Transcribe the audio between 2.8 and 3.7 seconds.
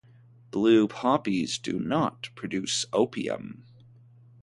opium.